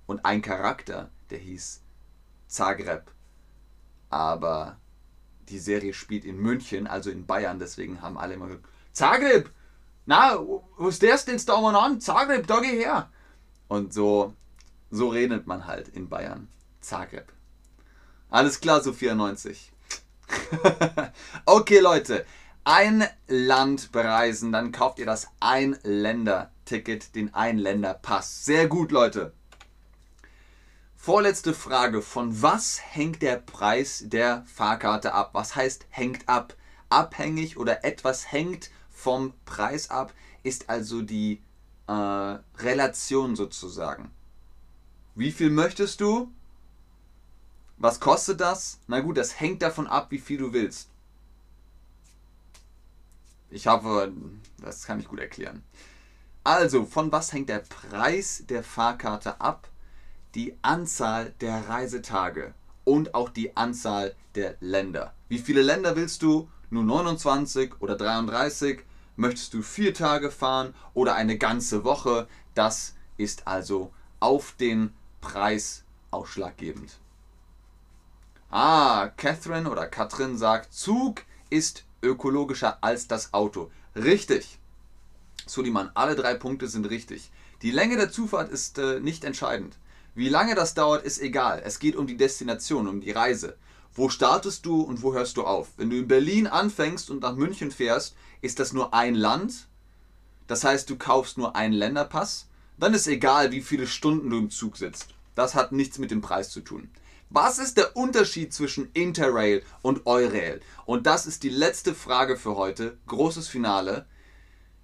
und 0.09 0.25
ein 0.25 0.43
Charakter, 0.43 1.09
der 1.31 1.39
hieß 1.39 1.83
Zagreb 2.49 3.13
aber 4.11 4.79
die 5.49 5.59
Serie 5.59 5.95
spielt 5.95 6.25
in 6.25 6.39
München, 6.39 6.87
also 6.87 7.11
in 7.11 7.27
Bayern, 7.27 7.59
deswegen 7.59 8.03
haben 8.03 8.19
alle 8.19 8.35
immer 8.35 8.47
gesagt, 8.47 8.67
Zagreb, 8.93 9.51
na, 10.07 10.39
was 10.79 10.99
der 10.99 11.17
denn 11.19 11.41
da 11.45 11.61
mal 11.61 11.77
an? 11.77 12.01
Zagreb, 12.01 12.47
da 12.47 12.61
geh 12.61 12.79
her. 12.79 13.11
Und 13.69 13.93
so, 13.93 14.35
so 14.91 15.09
redet 15.09 15.47
man 15.47 15.67
halt 15.67 15.89
in 15.89 16.09
Bayern. 16.09 16.49
Zagreb. 16.81 17.33
Alles 18.31 18.61
klar, 18.61 18.83
so 18.83 18.93
94. 18.93 19.73
okay, 21.47 21.81
Leute. 21.81 22.25
Ein 22.65 23.07
Land 23.27 23.93
bereisen, 23.93 24.53
dann 24.53 24.73
kauft 24.73 24.99
ihr 24.99 25.07
das 25.07 25.29
Einländer-Ticket, 25.41 27.15
den 27.15 27.33
Einländer-Pass. 27.35 28.45
Sehr 28.45 28.69
gut, 28.69 28.93
Leute. 28.93 29.33
Vorletzte 31.01 31.55
Frage. 31.55 32.03
Von 32.03 32.43
was 32.43 32.81
hängt 32.83 33.23
der 33.23 33.37
Preis 33.37 34.03
der 34.07 34.45
Fahrkarte 34.47 35.15
ab? 35.15 35.31
Was 35.33 35.55
heißt 35.55 35.87
hängt 35.91 36.29
ab? 36.29 36.55
Abhängig 36.91 37.57
oder 37.57 37.85
etwas 37.85 38.31
hängt 38.31 38.71
vom 38.91 39.33
Preis 39.45 39.91
ab, 39.91 40.13
ist 40.43 40.69
also 40.69 41.01
die 41.01 41.41
äh, 41.87 41.93
Relation 41.93 43.37
sozusagen. 43.37 44.11
Wie 45.15 45.31
viel 45.31 45.51
möchtest 45.51 46.01
du? 46.01 46.31
Was 47.79 48.01
kostet 48.01 48.41
das? 48.41 48.81
Na 48.89 49.01
gut, 49.01 49.17
das 49.17 49.39
hängt 49.39 49.63
davon 49.63 49.87
ab, 49.87 50.11
wie 50.11 50.19
viel 50.19 50.39
du 50.39 50.53
willst. 50.53 50.89
Ich 53.51 53.69
hoffe, 53.69 54.13
das 54.59 54.85
kann 54.85 54.99
ich 54.99 55.07
gut 55.09 55.21
erklären. 55.21 55.63
Also, 56.43 56.85
von 56.85 57.13
was 57.13 57.33
hängt 57.33 57.49
der 57.49 57.61
Preis 57.61 58.43
der 58.49 58.65
Fahrkarte 58.65 59.41
ab? 59.41 59.69
Die 60.35 60.57
Anzahl 60.63 61.35
der 61.41 61.69
Reisetage 61.69 62.55
und 62.85 63.15
auch 63.15 63.29
die 63.29 63.57
Anzahl 63.57 64.15
der 64.35 64.57
Länder. 64.61 65.15
Wie 65.29 65.39
viele 65.39 65.63
Länder 65.63 65.97
willst 65.97 66.23
du? 66.23 66.49
Nur 66.71 66.85
29 66.85 67.81
oder 67.81 67.97
33? 67.97 68.81
Möchtest 69.17 69.55
du 69.55 69.63
vier 69.63 69.95
Tage 69.95 70.31
fahren 70.31 70.75
oder 70.95 71.15
eine 71.15 71.39
ganze 71.39 71.85
Woche? 71.85 72.29
Das 72.55 72.95
ist 73.17 73.47
also 73.47 73.93
auf 74.21 74.53
den 74.53 74.93
Preis 75.21 75.85
ausschlaggebend. 76.11 76.99
Ah, 78.51 79.09
Catherine 79.17 79.71
oder 79.71 79.87
Katrin 79.87 80.39
sagt, 80.39 80.73
Zug 80.73 81.23
ist 81.51 81.85
ökologischer 82.03 82.79
als 82.83 83.09
das 83.09 83.35
Auto. 83.35 83.71
Richtig. 83.95 84.59
Suliman, 85.47 85.91
alle 85.95 86.15
drei 86.15 86.35
Punkte 86.35 86.69
sind 86.69 86.89
richtig. 86.89 87.31
Die 87.63 87.71
Länge 87.71 87.97
der 87.97 88.11
Zufahrt 88.11 88.51
ist 88.51 88.79
äh, 88.79 89.01
nicht 89.01 89.25
entscheidend. 89.25 89.77
Wie 90.19 90.29
lange 90.29 90.57
das 90.57 90.75
dauert, 90.75 91.05
ist 91.05 91.21
egal. 91.21 91.63
Es 91.65 91.79
geht 91.79 91.95
um 91.95 92.09
die 92.09 92.17
Destination, 92.17 92.89
um 92.89 93.01
die 93.01 93.13
Reise. 93.13 93.57
Wo 93.95 94.09
startest 94.09 94.67
du 94.67 94.81
und 94.81 95.01
wo 95.05 95.15
hörst 95.15 95.37
du 95.37 95.45
auf? 95.45 95.69
Wenn 95.77 95.91
du 95.91 95.97
in 95.97 96.09
Berlin 96.09 96.49
anfängst 96.49 97.09
und 97.09 97.23
nach 97.23 97.37
München 97.37 97.71
fährst, 97.71 98.17
ist 98.41 98.59
das 98.59 98.73
nur 98.73 98.93
ein 98.93 99.15
Land. 99.15 99.69
Das 100.49 100.65
heißt, 100.65 100.91
du 100.91 100.97
kaufst 100.97 101.39
nur 101.39 101.55
einen 101.55 101.73
Länderpass. 101.73 102.49
dann 102.79 102.95
ist 102.95 103.07
egal, 103.07 103.53
wie 103.53 103.61
viele 103.61 103.87
Stunden 103.87 104.29
du 104.29 104.39
im 104.39 104.51
Zug 104.51 104.77
sitzt. 104.77 105.15
Das 105.37 105.55
hat 105.55 105.71
nichts 105.71 105.99
mit 105.99 106.11
dem 106.11 106.21
Preis 106.21 106.51
zu 106.51 106.63
tun. 106.63 106.91
Was 107.31 107.61
ist 107.61 107.77
der 107.77 107.97
Unterschied 107.97 108.53
zwischen 108.53 108.91
Interrail 108.95 109.63
und 109.83 110.05
Eurail? 110.05 110.61
Und 110.85 111.07
das 111.07 111.29
ist 111.29 111.45
die 111.45 111.49
letzte 111.49 111.95
Frage 111.95 112.37
für 112.37 112.57
heute. 112.57 112.99
Großes 113.07 113.47
Finale. 113.47 114.05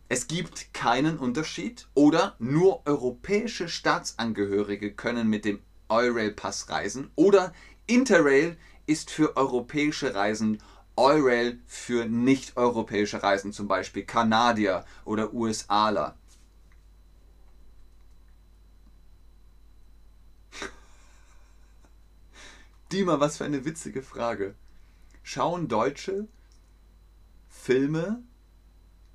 Es 0.09 0.27
gibt 0.27 0.75
keinen 0.75 1.19
Unterschied 1.19 1.89
oder 1.95 2.37
nur 2.39 2.87
europäische 2.87 3.69
Staatsangehörige 3.69 4.93
können 4.93 5.29
mit 5.29 5.45
dem 5.47 5.63
Eurail-Pass 5.89 6.69
reisen 6.69 7.11
oder 7.15 7.55
Interrail 7.87 8.59
ist 8.87 9.11
für 9.11 9.37
europäische 9.37 10.15
Reisen, 10.15 10.63
Eurail 10.97 11.59
für 11.67 12.05
nicht-europäische 12.05 13.23
Reisen, 13.23 13.53
zum 13.53 13.67
Beispiel 13.67 14.05
Kanadier 14.05 14.85
oder 15.05 15.33
USAler. 15.33 16.17
Dima, 22.93 23.21
was 23.21 23.39
für 23.39 23.45
eine 23.45 23.65
witzige 23.65 24.03
Frage. 24.03 24.55
Schauen 25.23 25.69
Deutsche 25.69 26.29
Filme, 27.49 28.23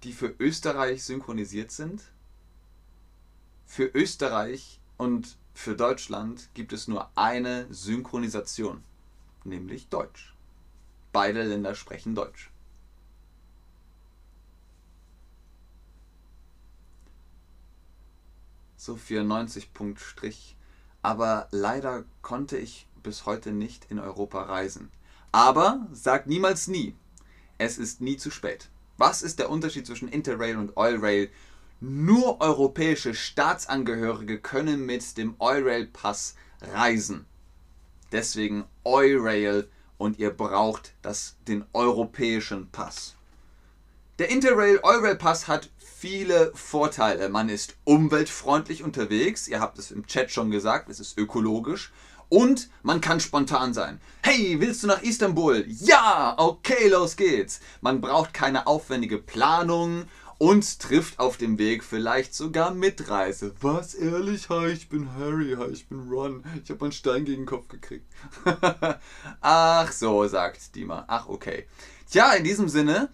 die 0.03 0.13
für 0.13 0.33
Österreich 0.39 1.03
synchronisiert 1.03 1.71
sind? 1.71 2.03
Für 3.65 3.85
Österreich 3.85 4.79
und 4.97 5.37
für 5.53 5.75
Deutschland 5.75 6.49
gibt 6.53 6.73
es 6.73 6.87
nur 6.87 7.09
eine 7.15 7.67
Synchronisation, 7.73 8.83
nämlich 9.43 9.89
Deutsch. 9.89 10.33
Beide 11.11 11.43
Länder 11.43 11.75
sprechen 11.75 12.15
Deutsch. 12.15 12.51
So 18.77 18.95
94 18.95 19.73
Punkt 19.73 19.99
Strich. 19.99 20.55
Aber 21.01 21.47
leider 21.51 22.05
konnte 22.21 22.57
ich 22.57 22.87
bis 23.03 23.25
heute 23.25 23.51
nicht 23.51 23.85
in 23.91 23.99
Europa 23.99 24.43
reisen. 24.43 24.89
Aber 25.31 25.87
sag 25.91 26.27
niemals 26.27 26.67
nie. 26.67 26.95
Es 27.57 27.77
ist 27.77 28.01
nie 28.01 28.17
zu 28.17 28.31
spät. 28.31 28.69
Was 28.99 29.21
ist 29.21 29.39
der 29.39 29.49
Unterschied 29.49 29.87
zwischen 29.87 30.09
Interrail 30.09 30.57
und 30.57 30.75
Eurail? 30.75 31.29
Nur 31.79 32.41
europäische 32.41 33.13
Staatsangehörige 33.13 34.39
können 34.41 34.85
mit 34.85 35.17
dem 35.17 35.35
Eurail-Pass 35.39 36.35
reisen. 36.73 37.25
Deswegen 38.11 38.65
Eurail 38.83 39.69
und 39.97 40.19
ihr 40.19 40.31
braucht 40.31 40.95
das, 41.01 41.37
den 41.47 41.63
europäischen 41.71 42.69
Pass. 42.71 43.15
Der 44.19 44.29
Interrail 44.29 44.81
Eurail 44.83 45.15
Pass 45.15 45.47
hat 45.47 45.69
viele 45.77 46.51
Vorteile. 46.53 47.29
Man 47.29 47.47
ist 47.47 47.77
umweltfreundlich 47.85 48.83
unterwegs, 48.83 49.47
ihr 49.47 49.61
habt 49.61 49.79
es 49.79 49.91
im 49.91 50.07
Chat 50.07 50.29
schon 50.29 50.51
gesagt, 50.51 50.89
es 50.89 50.99
ist 50.99 51.17
ökologisch 51.17 51.93
und 52.29 52.69
man 52.83 53.01
kann 53.01 53.19
spontan 53.19 53.73
sein. 53.73 53.99
Hey, 54.21 54.59
willst 54.59 54.83
du 54.83 54.87
nach 54.87 55.01
Istanbul? 55.01 55.65
Ja, 55.67 56.35
okay, 56.37 56.87
los 56.87 57.15
geht's. 57.15 57.59
Man 57.81 58.01
braucht 58.01 58.33
keine 58.33 58.67
aufwendige 58.67 59.17
Planung 59.17 60.05
und 60.37 60.79
trifft 60.79 61.19
auf 61.19 61.37
dem 61.37 61.57
Weg 61.57 61.83
vielleicht 61.83 62.33
sogar 62.33 62.73
Mitreise. 62.73 63.53
Was, 63.59 63.93
ehrlich? 63.93 64.49
Hi, 64.49 64.67
ich 64.67 64.87
bin 64.87 65.13
Harry, 65.15 65.55
hi, 65.57 65.67
ich 65.71 65.87
bin 65.87 66.07
Ron. 66.09 66.43
Ich 66.63 66.69
habe 66.69 66.85
einen 66.85 66.91
Stein 66.93 67.25
gegen 67.25 67.41
den 67.41 67.45
Kopf 67.45 67.67
gekriegt. 67.67 68.05
Ach 69.41 69.91
so, 69.91 70.25
sagt 70.27 70.75
Dima. 70.75 71.03
Ach, 71.07 71.27
okay. 71.27 71.67
Tja, 72.09 72.33
in 72.33 72.45
diesem 72.45 72.69
Sinne, 72.69 73.09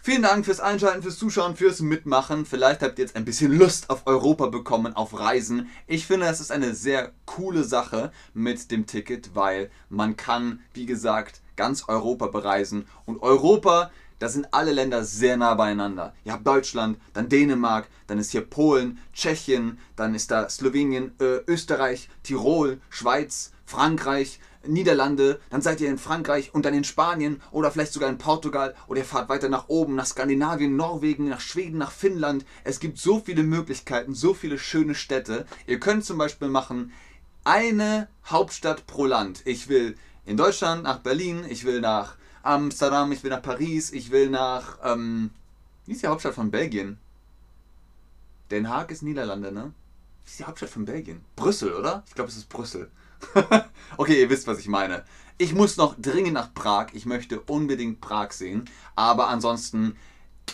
Vielen 0.00 0.22
Dank 0.22 0.44
fürs 0.44 0.60
Einschalten, 0.60 1.02
fürs 1.02 1.18
Zuschauen, 1.18 1.56
fürs 1.56 1.80
Mitmachen. 1.80 2.46
Vielleicht 2.46 2.82
habt 2.82 2.98
ihr 2.98 3.04
jetzt 3.04 3.16
ein 3.16 3.24
bisschen 3.24 3.52
Lust 3.52 3.90
auf 3.90 4.06
Europa 4.06 4.46
bekommen, 4.46 4.96
auf 4.96 5.18
Reisen. 5.18 5.68
Ich 5.86 6.06
finde, 6.06 6.26
das 6.26 6.40
ist 6.40 6.50
eine 6.50 6.74
sehr 6.74 7.12
coole 7.26 7.64
Sache 7.64 8.10
mit 8.32 8.70
dem 8.70 8.86
Ticket, 8.86 9.34
weil 9.34 9.70
man 9.88 10.16
kann, 10.16 10.60
wie 10.72 10.86
gesagt, 10.86 11.40
ganz 11.56 11.88
Europa 11.88 12.28
bereisen. 12.28 12.86
Und 13.04 13.22
Europa, 13.22 13.90
da 14.18 14.28
sind 14.28 14.48
alle 14.52 14.72
Länder 14.72 15.04
sehr 15.04 15.36
nah 15.36 15.54
beieinander. 15.54 16.14
Ihr 16.24 16.32
habt 16.32 16.46
Deutschland, 16.46 16.98
dann 17.12 17.28
Dänemark, 17.28 17.88
dann 18.06 18.18
ist 18.18 18.30
hier 18.30 18.42
Polen, 18.42 18.98
Tschechien, 19.12 19.78
dann 19.96 20.14
ist 20.14 20.30
da 20.30 20.48
Slowenien, 20.48 21.12
äh, 21.20 21.40
Österreich, 21.46 22.08
Tirol, 22.22 22.80
Schweiz, 22.88 23.52
Frankreich, 23.66 24.40
Niederlande, 24.66 25.40
dann 25.50 25.62
seid 25.62 25.80
ihr 25.80 25.88
in 25.88 25.98
Frankreich 25.98 26.54
und 26.54 26.64
dann 26.64 26.74
in 26.74 26.84
Spanien 26.84 27.40
oder 27.50 27.70
vielleicht 27.70 27.92
sogar 27.92 28.08
in 28.08 28.18
Portugal 28.18 28.74
oder 28.86 29.00
ihr 29.00 29.04
fahrt 29.04 29.28
weiter 29.28 29.48
nach 29.48 29.68
oben, 29.68 29.94
nach 29.94 30.06
Skandinavien, 30.06 30.76
Norwegen, 30.76 31.28
nach 31.28 31.40
Schweden, 31.40 31.78
nach 31.78 31.90
Finnland. 31.90 32.44
Es 32.64 32.80
gibt 32.80 32.98
so 32.98 33.20
viele 33.20 33.42
Möglichkeiten, 33.42 34.14
so 34.14 34.34
viele 34.34 34.58
schöne 34.58 34.94
Städte. 34.94 35.46
Ihr 35.66 35.80
könnt 35.80 36.04
zum 36.04 36.18
Beispiel 36.18 36.48
machen 36.48 36.92
eine 37.44 38.08
Hauptstadt 38.26 38.86
pro 38.86 39.06
Land. 39.06 39.42
Ich 39.44 39.68
will 39.68 39.96
in 40.24 40.36
Deutschland 40.36 40.84
nach 40.84 40.98
Berlin, 40.98 41.44
ich 41.48 41.64
will 41.64 41.80
nach 41.80 42.16
Amsterdam, 42.42 43.12
ich 43.12 43.22
will 43.22 43.30
nach 43.30 43.42
Paris, 43.42 43.92
ich 43.92 44.10
will 44.10 44.30
nach, 44.30 44.78
ähm, 44.84 45.30
wie 45.86 45.92
ist 45.92 46.02
die 46.02 46.06
Hauptstadt 46.06 46.34
von 46.34 46.50
Belgien? 46.50 46.98
Den 48.50 48.68
Haag 48.68 48.90
ist 48.90 49.02
Niederlande, 49.02 49.50
ne? 49.50 49.72
Wie 50.24 50.30
ist 50.30 50.38
die 50.38 50.44
Hauptstadt 50.44 50.70
von 50.70 50.84
Belgien? 50.84 51.24
Brüssel, 51.36 51.72
oder? 51.72 52.04
Ich 52.06 52.14
glaube, 52.14 52.30
es 52.30 52.36
ist 52.36 52.48
Brüssel. 52.48 52.90
okay, 53.96 54.20
ihr 54.20 54.30
wisst, 54.30 54.46
was 54.46 54.58
ich 54.58 54.68
meine. 54.68 55.04
Ich 55.38 55.54
muss 55.54 55.76
noch 55.76 55.94
dringend 55.98 56.34
nach 56.34 56.54
Prag. 56.54 56.88
Ich 56.92 57.06
möchte 57.06 57.40
unbedingt 57.40 58.00
Prag 58.00 58.32
sehen. 58.32 58.66
Aber 58.94 59.28
ansonsten 59.28 59.96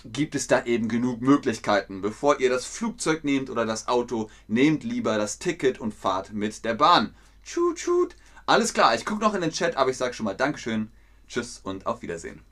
gibt 0.04 0.34
es 0.34 0.46
da 0.46 0.64
eben 0.64 0.88
genug 0.88 1.20
Möglichkeiten. 1.20 2.00
Bevor 2.00 2.40
ihr 2.40 2.50
das 2.50 2.64
Flugzeug 2.64 3.24
nehmt 3.24 3.50
oder 3.50 3.66
das 3.66 3.88
Auto, 3.88 4.30
nehmt 4.46 4.84
lieber 4.84 5.18
das 5.18 5.38
Ticket 5.38 5.78
und 5.78 5.94
fahrt 5.94 6.32
mit 6.32 6.64
der 6.64 6.74
Bahn. 6.74 7.14
Tschut, 7.44 7.76
tschut. 7.76 8.16
Alles 8.46 8.72
klar, 8.72 8.94
ich 8.94 9.04
gucke 9.04 9.22
noch 9.22 9.34
in 9.34 9.42
den 9.42 9.50
Chat, 9.50 9.76
aber 9.76 9.90
ich 9.90 9.96
sage 9.96 10.14
schon 10.14 10.24
mal 10.24 10.34
Dankeschön, 10.34 10.90
Tschüss 11.28 11.60
und 11.62 11.86
auf 11.86 12.00
Wiedersehen. 12.00 12.47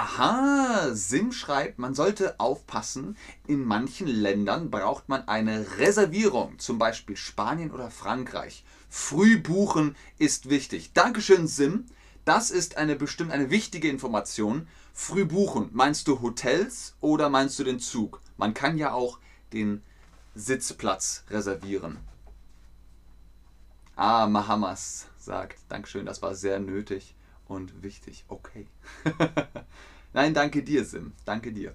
Aha, 0.00 0.90
Sim 0.94 1.32
schreibt, 1.32 1.80
man 1.80 1.92
sollte 1.92 2.38
aufpassen, 2.38 3.16
in 3.48 3.64
manchen 3.64 4.06
Ländern 4.06 4.70
braucht 4.70 5.08
man 5.08 5.26
eine 5.26 5.78
Reservierung, 5.78 6.56
zum 6.60 6.78
Beispiel 6.78 7.16
Spanien 7.16 7.72
oder 7.72 7.90
Frankreich. 7.90 8.64
Früh 8.88 9.40
buchen 9.40 9.96
ist 10.16 10.50
wichtig. 10.50 10.92
Dankeschön, 10.92 11.48
Sim. 11.48 11.86
Das 12.24 12.52
ist 12.52 12.76
eine 12.76 12.94
bestimmt 12.94 13.32
eine 13.32 13.50
wichtige 13.50 13.88
Information. 13.88 14.68
Früh 14.94 15.24
buchen. 15.24 15.70
Meinst 15.72 16.06
du 16.06 16.22
Hotels 16.22 16.94
oder 17.00 17.28
meinst 17.28 17.58
du 17.58 17.64
den 17.64 17.80
Zug? 17.80 18.20
Man 18.36 18.54
kann 18.54 18.78
ja 18.78 18.92
auch 18.92 19.18
den 19.52 19.82
Sitzplatz 20.36 21.24
reservieren. 21.28 21.98
Ah, 23.96 24.28
Mahamas 24.28 25.08
sagt, 25.18 25.58
Dankeschön, 25.68 26.06
das 26.06 26.22
war 26.22 26.36
sehr 26.36 26.60
nötig 26.60 27.16
und 27.48 27.82
wichtig. 27.82 28.24
Okay. 28.28 28.66
Nein, 30.12 30.34
danke 30.34 30.62
dir, 30.62 30.84
Sim. 30.84 31.12
Danke 31.24 31.52
dir. 31.52 31.74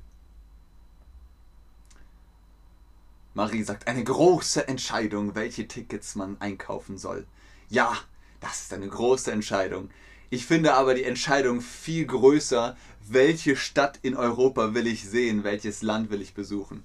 Marie 3.34 3.64
sagt, 3.64 3.88
eine 3.88 4.04
große 4.04 4.68
Entscheidung, 4.68 5.36
welche 5.36 5.68
Tickets 5.68 6.16
man 6.16 6.40
einkaufen 6.40 6.98
soll. 6.98 7.26
Ja, 7.70 7.98
das 8.40 8.62
ist 8.62 8.74
eine 8.74 8.88
große 8.88 9.32
Entscheidung. 9.32 9.90
Ich 10.30 10.46
finde 10.46 10.76
aber 10.76 10.94
die 10.94 11.04
Entscheidung 11.04 11.62
viel 11.62 12.06
größer, 12.06 12.78
welche 13.08 13.56
Stadt 13.56 14.00
in 14.02 14.16
Europa 14.16 14.74
will 14.74 14.88
ich 14.88 15.08
sehen, 15.08 15.44
welches 15.44 15.82
Land 15.82 16.10
will 16.12 16.22
ich 16.22 16.34
besuchen. 16.34 16.84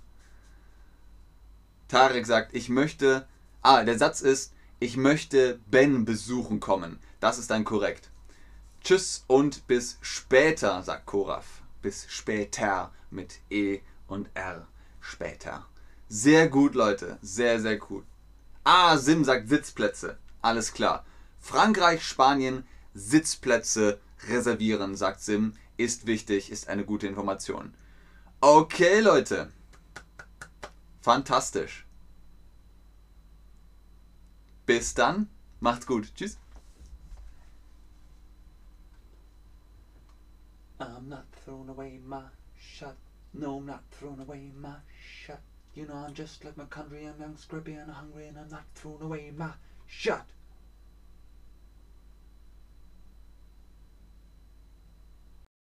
Tarek 1.88 2.26
sagt, 2.26 2.54
ich 2.54 2.68
möchte. 2.68 3.26
Ah, 3.62 3.82
der 3.84 3.98
Satz 3.98 4.20
ist, 4.20 4.52
ich 4.80 4.96
möchte 4.96 5.58
Ben 5.70 6.04
besuchen 6.04 6.60
kommen. 6.60 6.98
Das 7.20 7.38
ist 7.38 7.50
dann 7.50 7.64
korrekt. 7.64 8.10
Tschüss 8.82 9.24
und 9.26 9.66
bis 9.66 9.98
später, 10.00 10.82
sagt 10.82 11.06
Koraf. 11.06 11.62
Bis 11.82 12.06
später 12.08 12.92
mit 13.10 13.40
E 13.50 13.80
und 14.06 14.28
R. 14.34 14.66
Später. 15.00 15.66
Sehr 16.08 16.48
gut, 16.48 16.74
Leute. 16.74 17.18
Sehr, 17.22 17.60
sehr 17.60 17.76
gut. 17.76 18.04
Ah, 18.64 18.96
Sim 18.96 19.24
sagt 19.24 19.48
Sitzplätze. 19.48 20.18
Alles 20.42 20.72
klar. 20.72 21.04
Frankreich, 21.38 22.02
Spanien, 22.02 22.64
Sitzplätze 22.94 24.00
reservieren, 24.28 24.96
sagt 24.96 25.20
Sim. 25.20 25.54
Ist 25.76 26.06
wichtig, 26.06 26.50
ist 26.50 26.68
eine 26.68 26.84
gute 26.84 27.06
Information. 27.06 27.72
Okay, 28.40 29.00
Leute. 29.00 29.52
Fantastisch. 31.00 31.86
Bis 34.66 34.94
dann. 34.94 35.28
Macht's 35.60 35.86
gut. 35.86 36.12
Tschüss. 36.14 36.36
I'm 40.80 41.08
not 41.08 41.26
throwing 41.32 41.68
away 41.68 41.98
my 42.04 42.22
shot. 42.56 42.96
No, 43.34 43.56
I'm 43.56 43.66
not 43.66 43.82
throwing 43.90 44.20
away 44.20 44.52
my 44.56 44.76
shot. 45.00 45.40
You 45.74 45.86
know, 45.86 45.94
I'm 45.94 46.14
just 46.14 46.44
like 46.44 46.56
my 46.56 46.66
country. 46.66 47.04
I'm 47.04 47.20
young, 47.20 47.36
scrappy, 47.36 47.72
and 47.72 47.90
hungry, 47.90 48.26
and 48.28 48.38
I'm 48.38 48.48
not 48.48 48.64
throwing 48.74 49.02
away 49.02 49.32
my 49.36 49.50
shot. 49.86 50.28